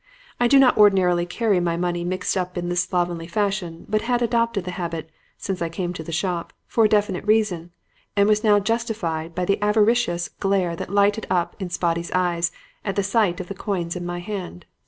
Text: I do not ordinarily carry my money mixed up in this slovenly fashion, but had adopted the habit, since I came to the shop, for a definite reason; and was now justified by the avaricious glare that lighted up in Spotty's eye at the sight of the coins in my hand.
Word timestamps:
I 0.39 0.47
do 0.47 0.57
not 0.57 0.79
ordinarily 0.79 1.27
carry 1.27 1.59
my 1.59 1.77
money 1.77 2.03
mixed 2.03 2.35
up 2.35 2.57
in 2.57 2.69
this 2.69 2.81
slovenly 2.81 3.27
fashion, 3.27 3.85
but 3.87 4.01
had 4.01 4.23
adopted 4.23 4.63
the 4.63 4.71
habit, 4.71 5.11
since 5.37 5.61
I 5.61 5.69
came 5.69 5.93
to 5.93 6.01
the 6.01 6.11
shop, 6.11 6.53
for 6.65 6.85
a 6.85 6.89
definite 6.89 7.23
reason; 7.27 7.69
and 8.15 8.27
was 8.27 8.43
now 8.43 8.59
justified 8.59 9.35
by 9.35 9.45
the 9.45 9.61
avaricious 9.61 10.27
glare 10.27 10.75
that 10.75 10.89
lighted 10.89 11.27
up 11.29 11.55
in 11.59 11.69
Spotty's 11.69 12.11
eye 12.13 12.41
at 12.83 12.95
the 12.95 13.03
sight 13.03 13.39
of 13.39 13.47
the 13.47 13.53
coins 13.53 13.95
in 13.95 14.03
my 14.03 14.17
hand. 14.21 14.65